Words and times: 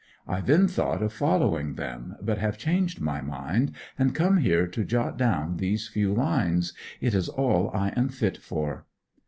I 0.27 0.41
then 0.41 0.67
thought 0.67 1.03
of 1.03 1.13
following 1.13 1.75
them, 1.75 2.15
but 2.23 2.39
have 2.39 2.57
changed 2.57 2.99
my 2.99 3.21
mind, 3.21 3.73
and 3.99 4.15
come 4.15 4.37
here 4.37 4.65
to 4.65 4.83
jot 4.83 5.15
down 5.15 5.57
these 5.57 5.87
few 5.89 6.11
lines. 6.11 6.73
It 7.01 7.13
is 7.13 7.29
all 7.29 7.69
I 7.75 7.89
am 7.89 8.09
fit 8.09 8.37
for 8.39 8.87